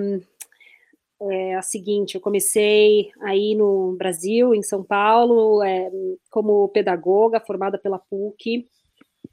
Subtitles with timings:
[1.21, 5.91] é, a seguinte: eu comecei aí no Brasil, em São Paulo, é,
[6.31, 8.69] como pedagoga, formada pela PUC,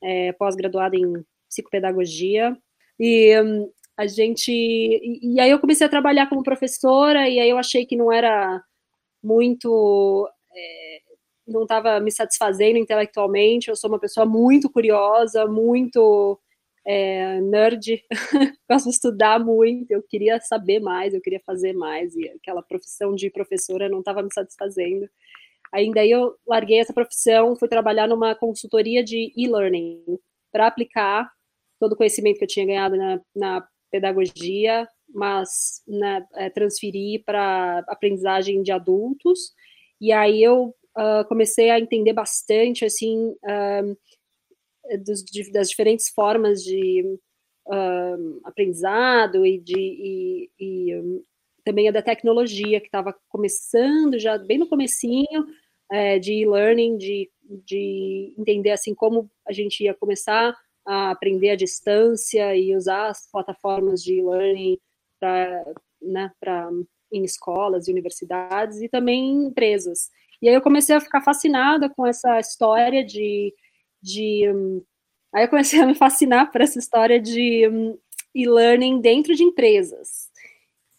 [0.01, 2.57] é, pós-graduada em psicopedagogia,
[2.99, 4.51] e um, a gente.
[4.51, 8.11] E, e aí eu comecei a trabalhar como professora, e aí eu achei que não
[8.11, 8.63] era
[9.21, 11.08] muito é,
[11.49, 13.69] não estava me satisfazendo intelectualmente.
[13.69, 16.39] Eu sou uma pessoa muito curiosa, muito
[16.85, 18.03] é, nerd,
[18.69, 19.91] gosto de estudar muito.
[19.91, 24.23] Eu queria saber mais, eu queria fazer mais, e aquela profissão de professora não estava
[24.23, 25.09] me satisfazendo.
[25.73, 30.03] Ainda aí eu larguei essa profissão, fui trabalhar numa consultoria de e-learning
[30.51, 31.31] para aplicar
[31.79, 37.79] todo o conhecimento que eu tinha ganhado na, na pedagogia, mas né, é, transferir para
[37.87, 39.53] aprendizagem de adultos.
[40.01, 43.97] E aí eu uh, comecei a entender bastante, assim, uh,
[45.03, 47.17] dos, de, das diferentes formas de
[47.67, 51.23] uh, aprendizado e de e, e um,
[51.63, 55.45] também a da tecnologia que estava começando já bem no comecinho
[55.91, 57.29] é, de e-learning, de,
[57.65, 63.29] de entender assim como a gente ia começar a aprender à distância e usar as
[63.31, 64.77] plataformas de e-learning
[65.19, 65.63] para
[66.01, 66.31] né,
[67.11, 70.09] em escolas e universidades e também em empresas.
[70.41, 73.53] E aí eu comecei a ficar fascinada com essa história de.
[74.01, 74.83] de um,
[75.33, 77.97] aí eu comecei a me fascinar por essa história de um,
[78.33, 80.29] e-learning dentro de empresas,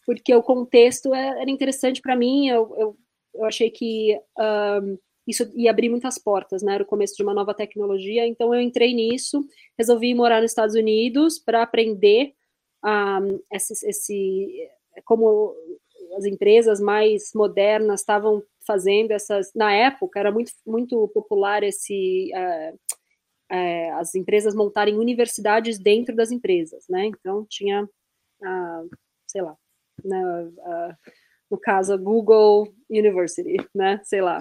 [0.04, 2.96] porque o contexto é, era interessante para mim, eu, eu,
[3.34, 6.74] eu, achei que um, isso ia abrir muitas portas, né?
[6.74, 9.44] Era o começo de uma nova tecnologia, então eu entrei nisso,
[9.78, 12.34] resolvi morar nos Estados Unidos para aprender
[12.84, 14.68] um, esse, esse
[15.04, 15.54] como
[16.16, 19.50] as empresas mais modernas estavam fazendo essas.
[19.54, 22.30] Na época, era muito, muito popular esse.
[23.52, 27.06] É, as empresas montarem universidades dentro das empresas, né?
[27.06, 27.84] Então, tinha,
[28.44, 28.82] a,
[29.26, 29.56] sei lá,
[30.04, 30.96] na, a,
[31.50, 34.00] no caso, a Google University, né?
[34.04, 34.38] Sei lá.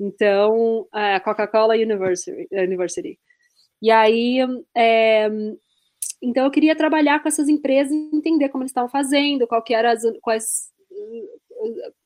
[0.00, 3.20] Então, a Coca-Cola University, University.
[3.80, 4.38] E aí,
[4.76, 5.28] é,
[6.20, 9.90] então eu queria trabalhar com essas empresas entender como eles estavam fazendo, qual que eram
[9.90, 10.70] as, quais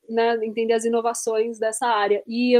[0.09, 2.23] né, entender as inovações dessa área.
[2.27, 2.55] E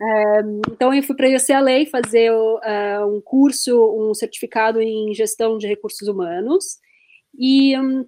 [0.00, 5.56] é, então eu fui para a UCLA fazer uh, um curso, um certificado em gestão
[5.56, 6.78] de recursos humanos
[7.38, 8.06] e, um,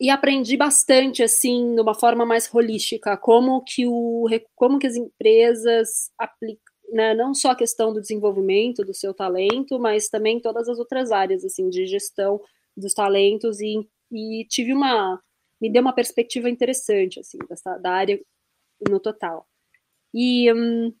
[0.00, 4.96] e aprendi bastante assim, de uma forma mais holística, como que o como que as
[4.96, 10.68] empresas aplicam né, não só a questão do desenvolvimento do seu talento, mas também todas
[10.68, 12.40] as outras áreas assim de gestão
[12.76, 15.20] dos talentos e, e tive uma
[15.60, 18.20] me deu uma perspectiva interessante, assim, dessa, da área
[18.88, 19.46] no total.
[20.14, 20.94] E, hum,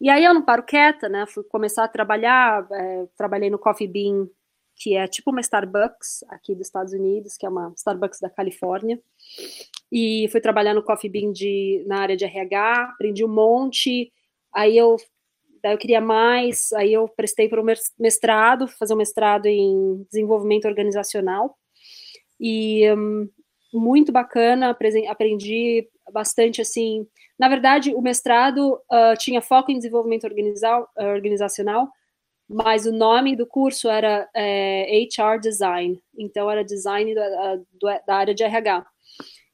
[0.00, 3.86] e aí eu não paro quieta, né, fui começar a trabalhar, é, trabalhei no Coffee
[3.86, 4.28] Bean,
[4.74, 9.00] que é tipo uma Starbucks aqui dos Estados Unidos, que é uma Starbucks da Califórnia,
[9.92, 14.12] e fui trabalhar no Coffee Bean de, na área de RH, aprendi um monte,
[14.54, 14.96] aí eu
[15.62, 17.66] daí eu queria mais, aí eu prestei para o
[17.98, 21.58] mestrado, fazer um mestrado em desenvolvimento organizacional,
[22.40, 23.28] e um,
[23.72, 24.70] muito bacana,
[25.08, 27.06] aprendi bastante assim.
[27.38, 30.26] Na verdade, o mestrado uh, tinha foco em desenvolvimento
[30.96, 31.88] organizacional,
[32.48, 37.58] mas o nome do curso era é, HR Design, então era design da,
[38.04, 38.84] da, área de RH.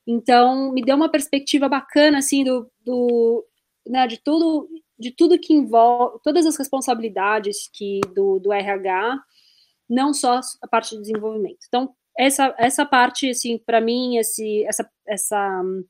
[0.07, 3.45] Então, me deu uma perspectiva bacana, assim, do, do
[3.87, 4.67] né, de tudo,
[4.99, 9.21] de tudo que envolve, todas as responsabilidades que do, do RH,
[9.89, 11.59] não só a parte de desenvolvimento.
[11.69, 15.85] Então, essa, essa parte, assim, para mim, esse, essa, essa um,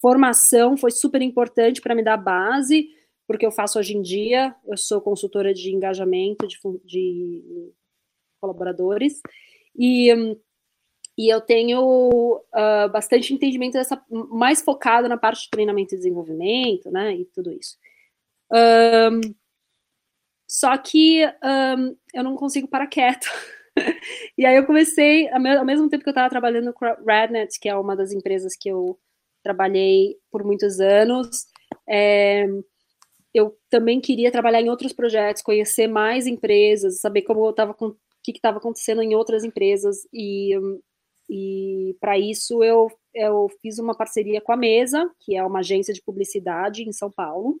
[0.00, 2.88] formação foi super importante para me dar base,
[3.26, 7.72] porque eu faço hoje em dia, eu sou consultora de engajamento de, de
[8.40, 9.20] colaboradores,
[9.76, 10.40] e, um,
[11.16, 16.90] e eu tenho uh, bastante entendimento dessa, mais focado na parte de treinamento e desenvolvimento,
[16.90, 17.76] né, e tudo isso.
[18.52, 19.20] Um,
[20.48, 23.26] só que um, eu não consigo parar quieto.
[24.36, 27.68] e aí eu comecei, ao mesmo tempo que eu estava trabalhando com a Rednet, que
[27.68, 28.98] é uma das empresas que eu
[29.42, 31.46] trabalhei por muitos anos,
[31.88, 32.46] é,
[33.32, 37.96] eu também queria trabalhar em outros projetos, conhecer mais empresas, saber como eu estava o
[38.22, 40.52] que estava acontecendo em outras empresas e,
[41.28, 45.94] e para isso eu, eu fiz uma parceria com a Mesa, que é uma agência
[45.94, 47.60] de publicidade em São Paulo.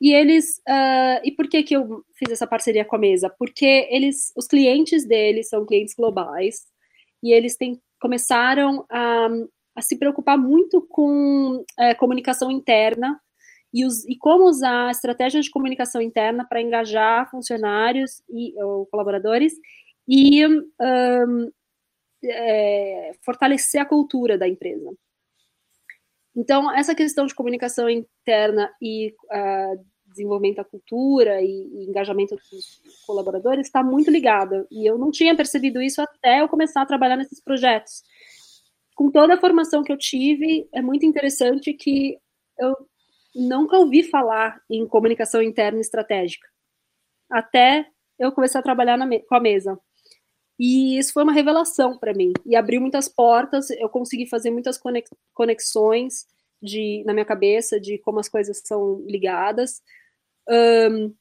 [0.00, 3.28] E eles, uh, e por que que eu fiz essa parceria com a Mesa?
[3.38, 6.66] Porque eles, os clientes deles são clientes globais
[7.22, 9.28] e eles têm, começaram a,
[9.76, 13.20] a se preocupar muito com uh, comunicação interna
[13.74, 19.52] e, os, e como usar estratégias de comunicação interna para engajar funcionários e ou colaboradores
[20.08, 21.50] e um,
[22.24, 24.90] é, fortalecer a cultura da empresa.
[26.40, 32.80] Então, essa questão de comunicação interna e uh, desenvolvimento da cultura e, e, engajamento dos
[33.06, 34.66] colaboradores está muito ligada.
[34.70, 38.02] E eu não tinha percebido isso até eu começar a trabalhar nesses projetos.
[38.96, 42.16] Com toda a formação que eu tive, é muito interessante que
[42.58, 42.74] eu
[43.34, 46.48] nunca ouvi falar em comunicação interna estratégica,
[47.30, 47.86] até
[48.18, 48.98] eu começar a trabalhar
[49.28, 49.78] com a mesa.
[50.62, 53.70] E isso foi uma revelação para mim e abriu muitas portas.
[53.70, 54.78] Eu consegui fazer muitas
[55.32, 56.26] conexões
[56.62, 59.80] de, na minha cabeça de como as coisas são ligadas.
[60.46, 61.14] Um,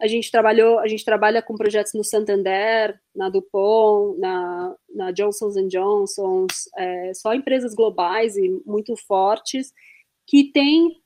[0.00, 5.50] a gente trabalhou, a gente trabalha com projetos no Santander, na Dupont, na, na Johnson
[5.68, 6.46] Johnson,
[6.78, 9.74] é, só empresas globais e muito fortes
[10.26, 11.02] que têm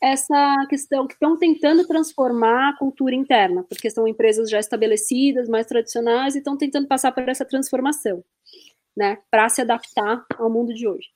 [0.00, 5.66] essa questão que estão tentando transformar a cultura interna, porque são empresas já estabelecidas, mais
[5.66, 8.24] tradicionais, e estão tentando passar por essa transformação,
[8.96, 11.08] né, para se adaptar ao mundo de hoje.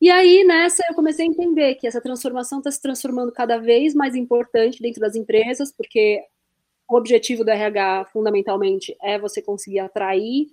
[0.00, 3.94] E aí, nessa, eu comecei a entender que essa transformação está se transformando cada vez
[3.94, 6.22] mais importante dentro das empresas, porque
[6.88, 10.48] o objetivo do RH, fundamentalmente, é você conseguir atrair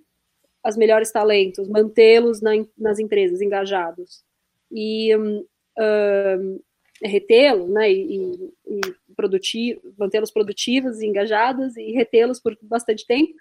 [0.66, 4.22] os melhores talentos, mantê-los na, nas empresas engajados.
[4.70, 5.46] E um,
[5.80, 6.60] um,
[7.04, 8.82] retê-lo, né, e, e
[9.16, 13.34] produtivo, mantê-los produtivos, engajados e retê-los por bastante tempo.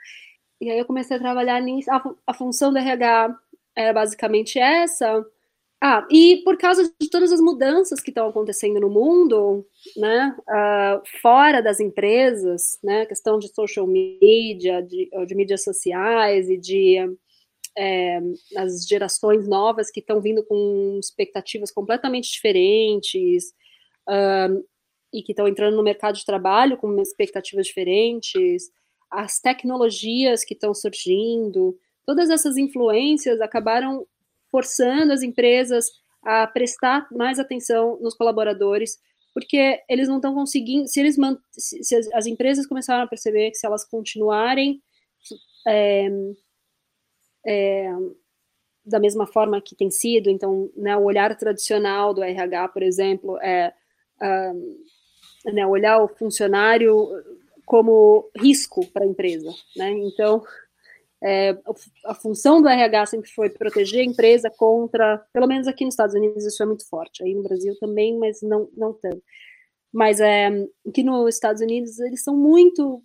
[0.60, 1.90] E aí eu comecei a trabalhar nisso.
[1.90, 3.36] A, a função do RH
[3.76, 5.24] era basicamente essa.
[5.82, 11.02] Ah, e por causa de todas as mudanças que estão acontecendo no mundo, né, uh,
[11.20, 16.96] fora das empresas, né, questão de social media, de, de mídias sociais e de
[17.76, 18.20] é,
[18.56, 23.52] as gerações novas que estão vindo com expectativas completamente diferentes
[24.08, 24.64] um,
[25.12, 28.70] e que estão entrando no mercado de trabalho com expectativas diferentes,
[29.10, 34.06] as tecnologias que estão surgindo, todas essas influências acabaram
[34.50, 35.86] forçando as empresas
[36.22, 38.98] a prestar mais atenção nos colaboradores,
[39.32, 41.16] porque eles não estão conseguindo, se eles
[41.52, 44.82] se as, as, empresas começaram a perceber que se elas continuarem
[45.68, 46.08] é,
[47.46, 47.92] é,
[48.84, 53.38] da mesma forma que tem sido, então, né, o olhar tradicional do RH, por exemplo,
[53.40, 53.72] é
[54.22, 57.08] uh, né, olhar o funcionário
[57.64, 59.90] como risco para a empresa, né?
[59.90, 60.42] Então,
[61.22, 61.58] é,
[62.04, 66.14] a função do RH sempre foi proteger a empresa contra, pelo menos aqui nos Estados
[66.14, 69.22] Unidos isso é muito forte, aí no Brasil também, mas não, não tanto.
[69.92, 70.48] Mas é,
[70.86, 73.02] aqui nos Estados Unidos eles são muito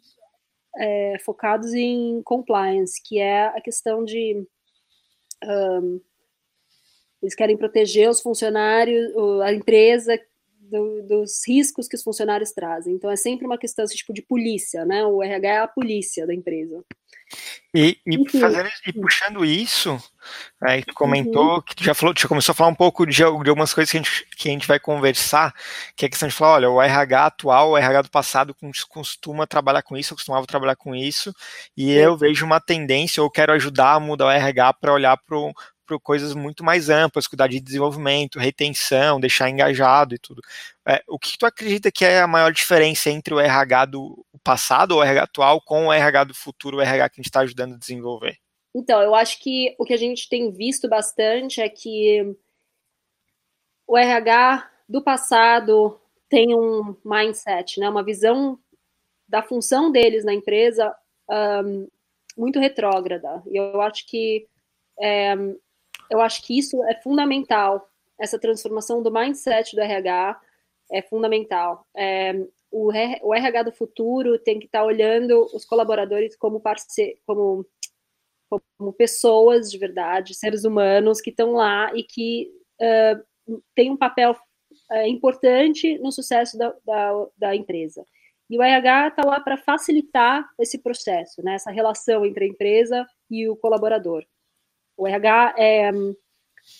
[0.78, 4.46] é, focados em compliance, que é a questão de
[5.44, 6.01] um,
[7.22, 9.13] eles querem proteger os funcionários,
[9.44, 10.20] a empresa
[10.72, 12.96] do, dos riscos que os funcionários trazem.
[12.96, 15.06] Então é sempre uma questão tipo de polícia, né?
[15.06, 16.84] O RH é a polícia da empresa.
[17.74, 19.98] E, e, fazendo, e puxando isso,
[20.62, 21.62] aí tu comentou uhum.
[21.62, 23.98] que tu já falou, já começou a falar um pouco de, de, algumas coisas que
[23.98, 25.54] a, gente, que a gente vai conversar,
[25.96, 28.54] que é a questão de falar, olha, o RH atual, o RH do passado
[28.90, 31.34] costuma trabalhar com isso, eu costumava trabalhar com isso,
[31.78, 35.38] e eu vejo uma tendência, ou quero ajudar a mudar o RH para olhar para
[35.91, 40.41] para coisas muito mais amplas, cuidar de desenvolvimento, retenção, deixar engajado e tudo.
[40.88, 44.95] É, o que tu acredita que é a maior diferença entre o RH do passado,
[44.95, 47.75] o RH atual, com o RH do futuro, o RH que a gente está ajudando
[47.75, 48.38] a desenvolver?
[48.74, 52.36] Então, eu acho que o que a gente tem visto bastante é que
[53.86, 58.57] o RH do passado tem um mindset, né, uma visão
[59.27, 60.95] da função deles na empresa
[61.29, 61.88] um,
[62.38, 63.43] muito retrógrada.
[63.48, 64.48] E eu acho que
[65.00, 65.36] é,
[66.12, 67.89] eu acho que isso é fundamental.
[68.20, 70.39] Essa transformação do mindset do RH
[70.91, 71.88] é fundamental.
[71.96, 72.34] É,
[72.70, 72.91] o,
[73.24, 77.65] o, RH do futuro tem que estar tá olhando os colaboradores como parceiro, como
[78.77, 82.51] como pessoas de verdade, seres humanos que estão lá e que
[82.82, 84.36] uh, têm um papel
[84.91, 88.06] uh, importante no sucesso da, da, da empresa.
[88.50, 93.08] E o RH está lá para facilitar esse processo, né, essa relação entre a empresa
[93.30, 94.25] e o colaborador.
[95.01, 95.91] O RH é,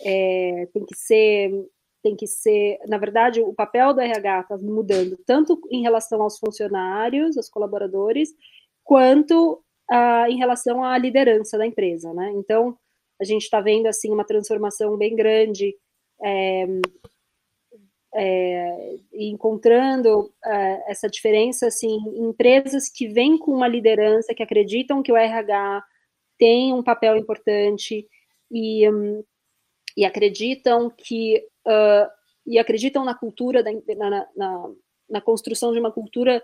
[0.06, 1.66] é, tem que ser
[2.04, 6.40] tem que ser, na verdade, o papel do RH está mudando tanto em relação aos
[6.40, 8.30] funcionários, aos colaboradores,
[8.84, 12.32] quanto uh, em relação à liderança da empresa, né?
[12.36, 12.76] Então,
[13.20, 15.76] a gente está vendo assim uma transformação bem grande,
[16.24, 16.68] é,
[18.16, 25.04] é, encontrando é, essa diferença assim, em empresas que vêm com uma liderança, que acreditam
[25.04, 25.84] que o RH
[26.42, 28.08] tem um papel importante
[28.50, 29.24] e, um,
[29.96, 32.10] e acreditam que uh,
[32.48, 34.70] e acreditam na cultura, da, na, na,
[35.08, 36.42] na, construção de uma cultura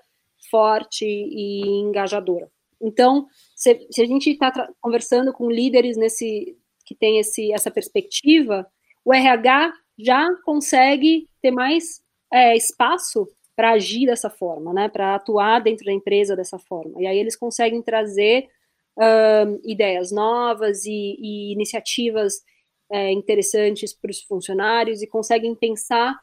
[0.51, 2.47] forte e engajadora.
[2.79, 3.25] Então,
[3.55, 8.67] se, se a gente está conversando com líderes nesse que tem esse, essa perspectiva,
[9.03, 15.59] o RH já consegue ter mais é, espaço para agir dessa forma, né, para atuar
[15.59, 17.01] dentro da empresa dessa forma.
[17.01, 18.47] E aí eles conseguem trazer
[18.97, 22.41] uh, ideias novas e, e iniciativas
[22.91, 26.17] é, interessantes para os funcionários e conseguem pensar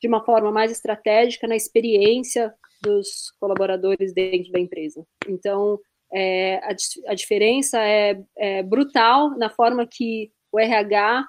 [0.00, 2.52] de uma forma mais estratégica na experiência
[2.82, 5.06] dos colaboradores dentro da empresa.
[5.28, 5.78] Então,
[6.12, 6.74] é, a,
[7.08, 11.24] a, diferença é, é, brutal na forma que o RH,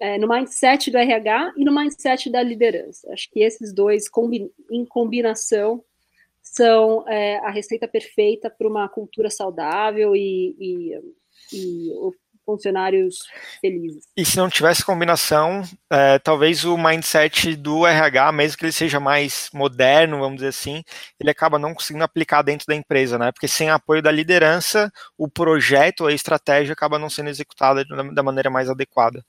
[0.00, 3.12] é, no mindset do RH e no mindset da liderança.
[3.12, 5.84] Acho que esses dois, combi em combinação,
[6.52, 10.94] são é, a receita perfeita para uma cultura saudável e, e,
[11.52, 11.90] e
[12.46, 13.16] funcionários
[13.60, 14.04] felizes.
[14.16, 19.00] E se não tivesse combinação, é, talvez o mindset do RH, mesmo que ele seja
[19.00, 20.84] mais moderno, vamos dizer assim,
[21.18, 23.32] ele acaba não conseguindo aplicar dentro da empresa, né?
[23.32, 28.48] Porque sem apoio da liderança, o projeto, a estratégia acaba não sendo executada da maneira
[28.48, 29.24] mais adequada.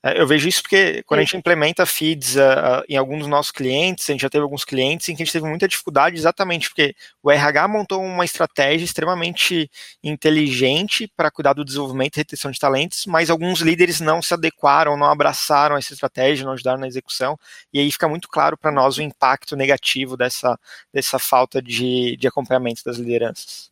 [0.00, 3.26] É, eu vejo isso porque quando a gente implementa feeds uh, uh, em alguns dos
[3.26, 6.16] nossos clientes, a gente já teve alguns clientes em que a gente teve muita dificuldade
[6.16, 9.68] exatamente porque o RH montou uma estratégia extremamente
[10.02, 14.96] inteligente para cuidar do desenvolvimento e retenção de talentos, mas alguns líderes não se adequaram,
[14.96, 17.36] não abraçaram essa estratégia, não ajudaram na execução,
[17.72, 20.58] e aí fica muito claro para nós o impacto negativo dessa,
[20.92, 23.68] dessa falta de, de acompanhamento das lideranças.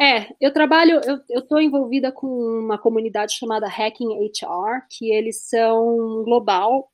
[0.00, 6.22] É, eu trabalho, eu estou envolvida com uma comunidade chamada Hacking HR, que eles são
[6.22, 6.88] global,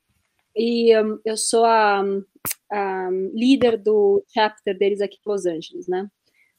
[0.55, 2.03] e um, eu sou a,
[2.71, 6.09] a, líder do chapter deles aqui em Los Angeles, né?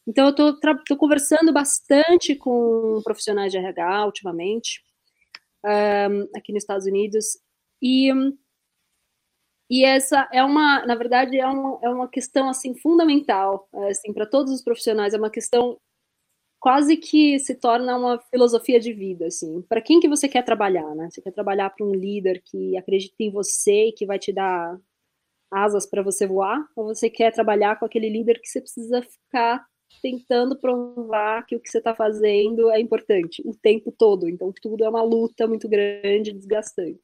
[0.07, 4.81] Então, eu estou conversando bastante com profissionais de RH ultimamente,
[5.65, 7.39] um, aqui nos Estados Unidos,
[7.83, 8.13] e,
[9.69, 14.27] e essa é uma, na verdade, é uma, é uma questão, assim, fundamental, assim, para
[14.27, 15.77] todos os profissionais, é uma questão
[16.61, 19.63] quase que se torna uma filosofia de vida, assim.
[19.63, 21.09] Para quem que você quer trabalhar, né?
[21.11, 24.79] Você quer trabalhar para um líder que acredita em você e que vai te dar
[25.51, 26.67] asas para você voar?
[26.75, 29.65] Ou você quer trabalhar com aquele líder que você precisa ficar
[30.03, 34.29] tentando provar que o que você está fazendo é importante o tempo todo?
[34.29, 37.01] Então, tudo é uma luta muito grande, desgastante.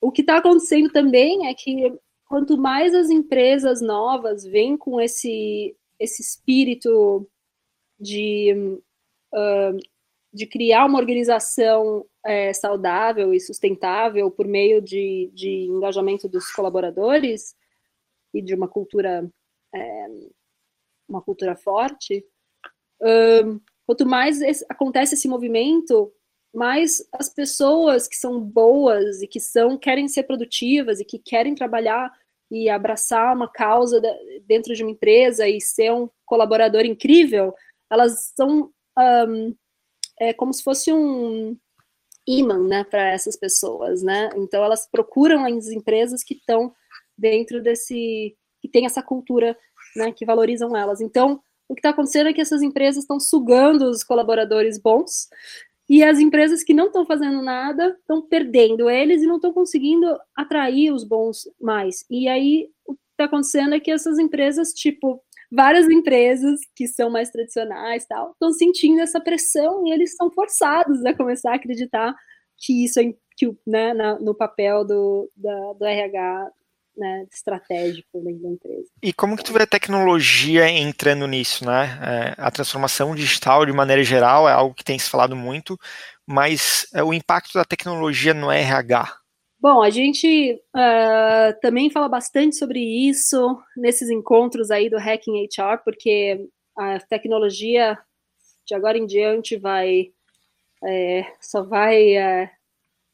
[0.00, 1.92] O que está acontecendo também é que
[2.26, 7.28] quanto mais as empresas novas vêm com esse, esse espírito
[7.98, 8.52] de,
[9.32, 9.78] uh,
[10.32, 17.54] de criar uma organização é, saudável e sustentável por meio de, de engajamento dos colaboradores
[18.34, 19.28] e de uma cultura
[19.74, 20.06] é,
[21.08, 22.24] uma cultura forte,
[23.86, 26.12] quanto mais esse, acontece esse movimento,
[26.52, 31.54] mais as pessoas que são boas e que são querem ser produtivas e que querem
[31.54, 32.10] trabalhar
[32.50, 34.00] e abraçar uma causa
[34.46, 37.54] dentro de uma empresa e ser um colaborador incrível,
[37.90, 39.54] elas são um,
[40.18, 41.56] é como se fosse um
[42.26, 44.30] imã, né, para essas pessoas, né?
[44.36, 46.74] Então elas procuram as empresas que estão
[47.16, 49.56] dentro desse, que tem essa cultura,
[49.94, 51.00] né, que valorizam elas.
[51.00, 55.28] Então o que está acontecendo é que essas empresas estão sugando os colaboradores bons
[55.88, 60.18] e as empresas que não estão fazendo nada estão perdendo eles e não estão conseguindo
[60.34, 62.04] atrair os bons mais.
[62.10, 67.10] E aí o que está acontecendo é que essas empresas, tipo, várias empresas que são
[67.10, 72.14] mais tradicionais tal estão sentindo essa pressão e eles são forçados a começar a acreditar
[72.58, 76.50] que isso é que, né, na, no papel do, da, do RH
[76.96, 78.88] né, estratégico dentro da empresa.
[79.02, 81.98] E como que tu vê a tecnologia entrando nisso, né?
[82.02, 85.78] É, a transformação digital, de maneira geral, é algo que tem se falado muito,
[86.26, 89.14] mas é, o impacto da tecnologia no RH,
[89.68, 95.82] Bom, a gente uh, também fala bastante sobre isso nesses encontros aí do Hacking HR,
[95.84, 97.98] porque a tecnologia
[98.64, 100.12] de agora em diante vai
[100.84, 102.50] é, só vai estar é,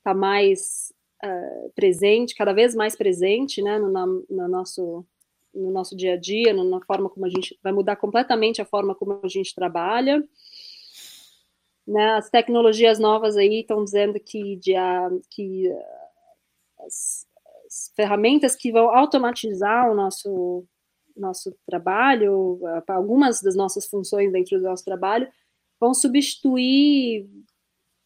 [0.04, 0.92] tá mais
[1.24, 3.88] é, presente, cada vez mais presente, né, no,
[4.28, 5.06] no, nosso
[5.54, 8.94] no nosso dia a dia, na forma como a gente vai mudar completamente a forma
[8.94, 10.22] como a gente trabalha.
[11.88, 14.74] Né, as tecnologias novas aí estão dizendo que, de,
[15.30, 15.72] que
[16.86, 17.26] as,
[17.66, 20.66] as ferramentas que vão automatizar o nosso
[21.14, 22.58] nosso trabalho,
[22.88, 25.28] algumas das nossas funções dentro do nosso trabalho,
[25.78, 27.28] vão substituir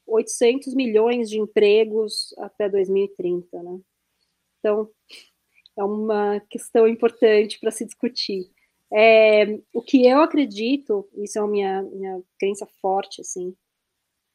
[0.07, 3.81] 800 milhões de empregos até 2030, né?
[4.59, 4.91] Então,
[5.77, 8.51] é uma questão importante para se discutir.
[8.93, 13.55] É, o que eu acredito, isso é a minha, minha crença forte, assim,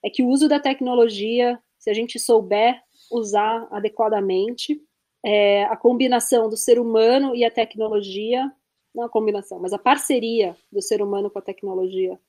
[0.04, 2.82] é que o uso da tecnologia, se a gente souber
[3.12, 4.82] usar adequadamente,
[5.24, 8.52] é, a combinação do ser humano e a tecnologia,
[8.94, 12.20] não a combinação, mas a parceria do ser humano com a tecnologia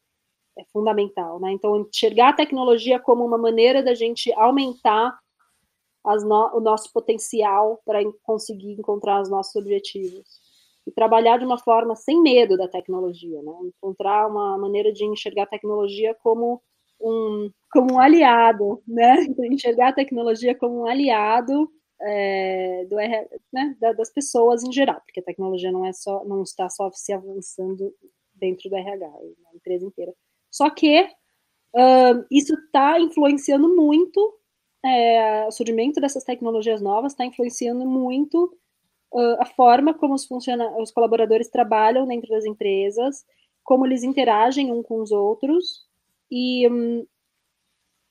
[0.59, 1.51] é fundamental, né?
[1.53, 5.19] Então, enxergar a tecnologia como uma maneira da gente aumentar
[6.05, 10.43] no, o nosso potencial para conseguir encontrar os nossos objetivos.
[10.85, 13.53] E trabalhar de uma forma sem medo da tecnologia, né?
[13.62, 16.61] Encontrar uma maneira de enxergar a tecnologia como
[17.03, 19.25] um, como um aliado, né?
[19.51, 22.97] Enxergar a tecnologia como um aliado é, do,
[23.53, 27.13] né, das pessoas em geral, porque a tecnologia não é só, não está só se
[27.13, 27.95] avançando
[28.35, 30.13] dentro do RH, é a empresa inteira.
[30.51, 31.09] Só que
[32.31, 34.39] isso está influenciando muito
[34.85, 38.53] é, o surgimento dessas tecnologias novas está influenciando muito
[39.13, 40.29] uh, a forma como os,
[40.81, 43.25] os colaboradores trabalham dentro das empresas,
[43.63, 45.87] como eles interagem uns com os outros
[46.33, 47.07] e, um,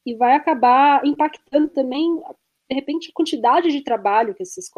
[0.06, 2.22] e vai acabar impactando também
[2.72, 4.72] de repente, a quantidade de trabalho que esses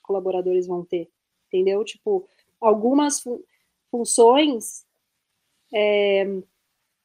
[0.00, 1.10] colaboradores vão ter,
[1.48, 1.84] entendeu?
[1.84, 2.24] Tipo,
[2.60, 3.40] algumas fun
[3.90, 4.86] funções
[5.74, 6.24] é,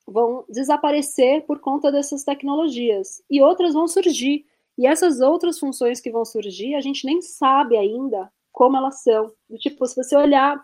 [0.05, 4.45] vão desaparecer por conta dessas tecnologias e outras vão surgir.
[4.77, 9.33] E essas outras funções que vão surgir, a gente nem sabe ainda como elas são.
[9.57, 10.63] Tipo, se você olhar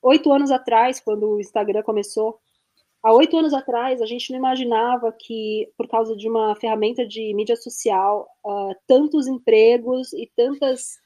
[0.00, 2.40] oito anos atrás, quando o Instagram começou,
[3.02, 7.34] há oito anos atrás, a gente não imaginava que, por causa de uma ferramenta de
[7.34, 11.00] mídia social, uh, tantos empregos e tantas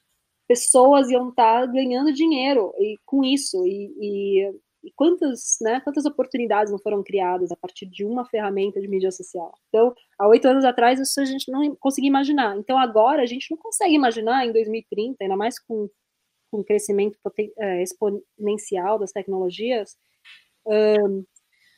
[0.47, 3.67] pessoas iam estar ganhando dinheiro e, com isso.
[3.67, 4.51] E, e,
[4.85, 9.11] e, quantas, né, quantas oportunidades não foram criadas a partir de uma ferramenta de mídia
[9.11, 9.53] social?
[9.69, 12.57] Então, há oito anos atrás, isso a gente não conseguia imaginar.
[12.59, 15.89] Então, agora, a gente não consegue imaginar em 2030, ainda mais com,
[16.51, 17.19] com o crescimento
[17.59, 19.97] eh, exponencial das tecnologias,
[20.67, 21.25] um,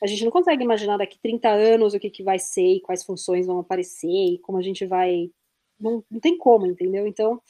[0.01, 3.03] a gente não consegue imaginar daqui 30 anos o que, que vai ser e quais
[3.03, 5.29] funções vão aparecer e como a gente vai.
[5.79, 7.07] Não, não tem como, entendeu?
[7.07, 7.41] Então,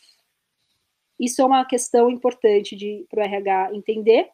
[1.20, 4.30] isso é uma questão importante para o RH entender.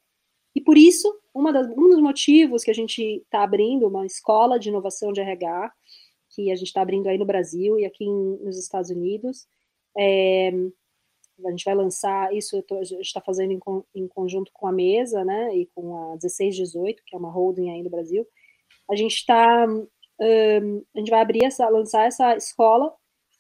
[0.55, 1.13] E por isso,
[1.51, 5.73] das, um dos motivos que a gente está abrindo uma escola de inovação de RH,
[6.29, 9.47] que a gente está abrindo aí no Brasil e aqui em, nos Estados Unidos,
[9.97, 10.51] é,
[11.43, 13.59] a gente vai lançar isso, tô, a gente está fazendo em,
[13.95, 17.83] em, conjunto com a mesa, né, e com a 1618, que é uma holding aí
[17.83, 18.25] no Brasil.
[18.89, 22.93] A gente está, um, a gente vai abrir essa, lançar essa escola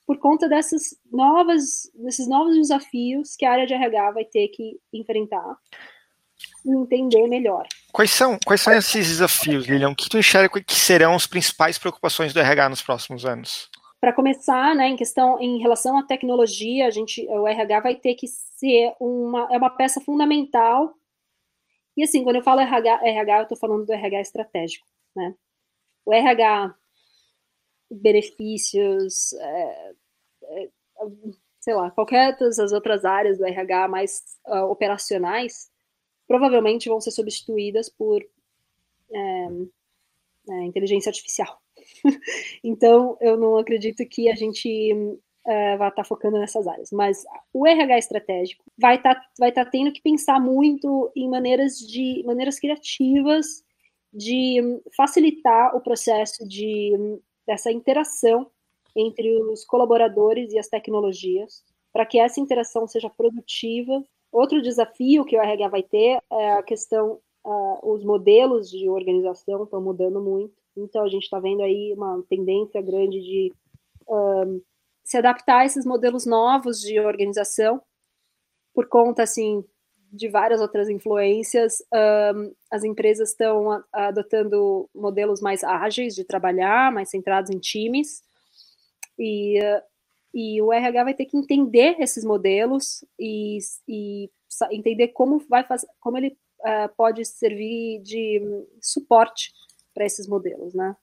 [0.05, 4.79] por conta dessas novas, desses novos desafios que a área de RH vai ter que
[4.93, 5.57] enfrentar
[6.65, 7.65] e entender melhor.
[7.91, 9.89] Quais são, quais são esses desafios, Lilian?
[9.89, 13.69] O que tu enxerga que serão as principais preocupações do RH nos próximos anos?
[14.05, 18.13] Para começar, né, em questão em relação à tecnologia, a gente, o RH vai ter
[18.13, 20.93] que ser uma é uma peça fundamental.
[21.97, 25.33] E assim, quando eu falo RH, RH eu estou falando do RH estratégico, né?
[26.05, 26.75] O RH
[27.89, 29.93] benefícios, é,
[30.43, 30.69] é,
[31.59, 35.71] sei lá, qualquer das outras áreas do RH mais uh, operacionais,
[36.27, 38.21] provavelmente vão ser substituídas por
[39.11, 39.47] é,
[40.51, 41.64] é inteligência artificial.
[42.63, 46.91] então, eu não acredito que a gente uh, vai estar tá focando nessas áreas.
[46.91, 51.77] Mas o RH estratégico vai estar tá, vai tá tendo que pensar muito em maneiras
[51.77, 53.63] de maneiras criativas
[54.13, 56.93] de facilitar o processo de
[57.45, 58.49] dessa interação
[58.95, 61.63] entre os colaboradores e as tecnologias,
[61.93, 64.03] para que essa interação seja produtiva.
[64.31, 69.63] Outro desafio que o RH vai ter é a questão, uh, os modelos de organização
[69.63, 70.53] estão mudando muito.
[70.77, 73.53] Então, a gente está vendo aí uma tendência grande de
[74.07, 74.61] um,
[75.03, 77.81] se adaptar a esses modelos novos de organização,
[78.73, 79.63] por conta, assim,
[80.11, 81.81] de várias outras influências.
[81.93, 88.21] Um, as empresas estão adotando modelos mais ágeis de trabalhar, mais centrados em times,
[89.17, 89.59] e,
[90.33, 94.29] e o RH vai ter que entender esses modelos e, e
[94.71, 95.65] entender como vai
[95.99, 98.41] como ele uh, pode servir de
[98.81, 99.51] suporte
[99.95, 100.95] para esses modelos, né?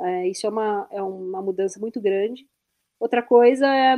[0.00, 2.46] É, isso é uma, é uma mudança muito grande.
[3.00, 3.96] Outra coisa é,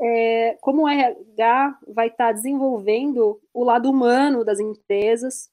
[0.00, 5.50] é como o RH vai estar tá desenvolvendo o lado humano das empresas,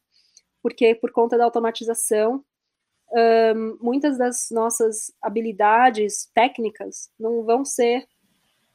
[0.61, 2.45] porque por conta da automatização,
[3.11, 8.07] um, muitas das nossas habilidades técnicas não vão ser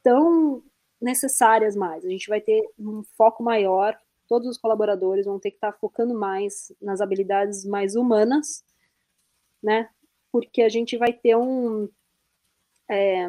[0.03, 0.61] tão
[1.01, 2.05] necessárias mais.
[2.05, 6.13] A gente vai ter um foco maior, todos os colaboradores vão ter que estar focando
[6.13, 8.63] mais nas habilidades mais humanas,
[9.61, 9.89] né?
[10.31, 11.89] Porque a gente vai ter um.
[12.89, 13.27] É,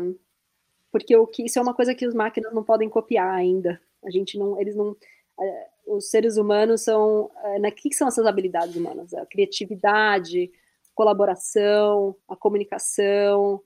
[0.91, 3.81] porque o que isso é uma coisa que os máquinas não podem copiar ainda.
[4.05, 4.97] A gente não, eles não,
[5.41, 9.13] é, os seres humanos são, é, né, o que são essas habilidades humanas?
[9.15, 10.51] A criatividade,
[10.95, 13.63] colaboração, a comunicação,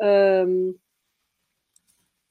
[0.00, 0.74] um,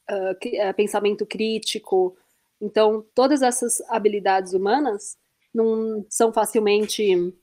[0.10, 2.16] uh, pensamento crítico.
[2.62, 5.18] Então, todas essas habilidades humanas
[5.54, 7.34] não são facilmente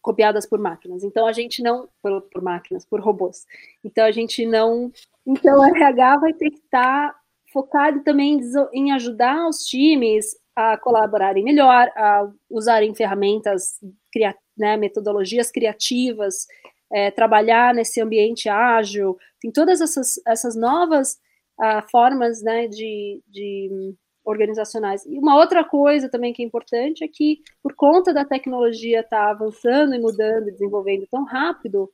[0.00, 1.04] copiadas por máquinas.
[1.04, 1.88] Então, a gente não.
[2.02, 3.46] Por, por máquinas, por robôs.
[3.84, 4.92] Então, a gente não.
[5.26, 7.20] Então, o RH vai ter que estar tá
[7.52, 8.40] focado também
[8.72, 13.78] em ajudar os times a colaborarem melhor, a usarem ferramentas
[14.12, 16.46] criativas né, metodologias criativas,
[16.92, 21.14] é, trabalhar nesse ambiente ágil, tem todas essas, essas novas
[21.58, 23.94] uh, formas né, de, de
[24.30, 25.04] organizacionais.
[25.06, 29.26] E uma outra coisa também que é importante é que, por conta da tecnologia estar
[29.26, 31.90] tá avançando e mudando e desenvolvendo tão rápido,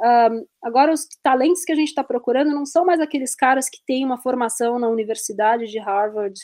[0.00, 3.82] um, agora os talentos que a gente está procurando não são mais aqueles caras que
[3.84, 6.38] têm uma formação na Universidade de Harvard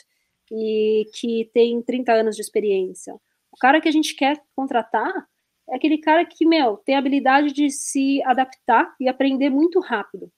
[0.51, 3.13] e que tem 30 anos de experiência.
[3.51, 5.25] O cara que a gente quer contratar
[5.69, 10.31] é aquele cara que, meu, tem a habilidade de se adaptar e aprender muito rápido,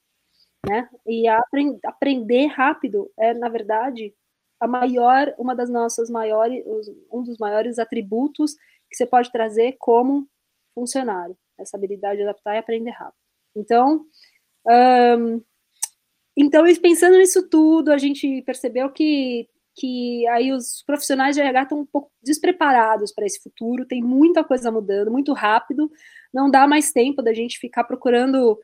[0.65, 0.87] né?
[1.05, 4.13] E aprend aprender rápido é, na verdade,
[4.59, 6.63] a maior, uma das nossas maiores,
[7.11, 8.55] um dos maiores atributos
[8.89, 10.27] que você pode trazer como
[10.73, 13.17] funcionário, essa habilidade de adaptar e aprender rápido.
[13.55, 14.05] Então,
[14.67, 15.41] um,
[16.35, 21.79] então pensando nisso tudo, a gente percebeu que que aí os profissionais de RH estão
[21.81, 25.89] um pouco despreparados para esse futuro, tem muita coisa mudando, muito rápido,
[26.33, 28.59] não dá mais tempo da gente ficar procurando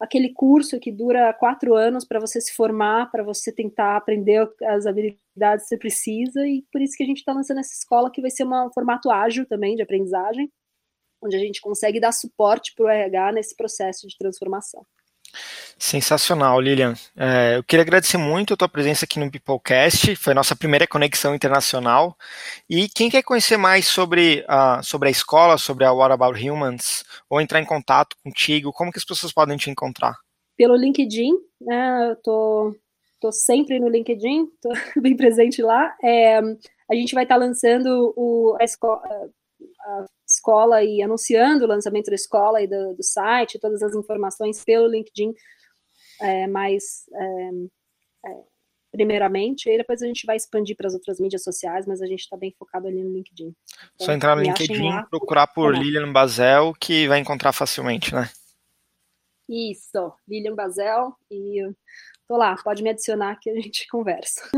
[0.00, 4.86] aquele curso que dura quatro anos para você se formar, para você tentar aprender as
[4.86, 8.22] habilidades que você precisa, e por isso que a gente está lançando essa escola que
[8.22, 10.50] vai ser um formato ágil também de aprendizagem,
[11.22, 14.86] onde a gente consegue dar suporte para o RH nesse processo de transformação.
[15.78, 16.94] Sensacional, Lilian.
[17.16, 21.34] É, eu queria agradecer muito a tua presença aqui no Peoplecast, foi nossa primeira conexão
[21.34, 22.16] internacional.
[22.68, 27.02] E quem quer conhecer mais sobre a, sobre a escola, sobre a What About Humans,
[27.30, 30.16] ou entrar em contato contigo, como que as pessoas podem te encontrar?
[30.56, 32.76] Pelo LinkedIn, né, eu tô,
[33.18, 34.68] tô sempre no LinkedIn, tô
[35.00, 35.96] bem presente lá.
[36.04, 39.00] É, a gente vai estar tá lançando o, a, escola,
[39.80, 40.04] a
[40.40, 44.88] escola e anunciando o lançamento da escola e do, do site, todas as informações pelo
[44.88, 45.34] LinkedIn
[46.20, 48.42] é, mais é, é,
[48.90, 52.20] primeiramente, e depois a gente vai expandir para as outras mídias sociais, mas a gente
[52.20, 53.54] está bem focado ali no LinkedIn.
[53.94, 58.28] Então, Só entrar no LinkedIn, lá, procurar por Lilian Bazel, que vai encontrar facilmente, né?
[59.48, 61.60] Isso, Lilian Bazel, e
[62.26, 64.48] tô lá, pode me adicionar que a gente conversa.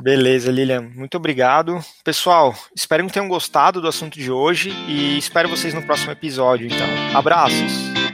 [0.00, 1.80] Beleza, Lilian, muito obrigado.
[2.04, 6.66] Pessoal, espero que tenham gostado do assunto de hoje e espero vocês no próximo episódio,
[6.66, 6.86] então.
[7.14, 8.05] Abraços!